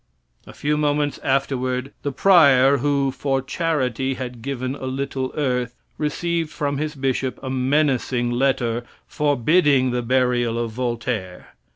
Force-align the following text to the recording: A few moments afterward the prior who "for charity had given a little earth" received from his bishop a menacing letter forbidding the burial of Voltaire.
A 0.47 0.53
few 0.53 0.77
moments 0.77 1.19
afterward 1.19 1.93
the 2.01 2.11
prior 2.11 2.77
who 2.77 3.11
"for 3.11 3.39
charity 3.39 4.15
had 4.15 4.41
given 4.41 4.73
a 4.73 4.87
little 4.87 5.31
earth" 5.37 5.75
received 5.99 6.49
from 6.49 6.79
his 6.79 6.95
bishop 6.95 7.37
a 7.43 7.51
menacing 7.51 8.31
letter 8.31 8.83
forbidding 9.05 9.91
the 9.91 10.01
burial 10.01 10.57
of 10.57 10.71
Voltaire. 10.71 11.49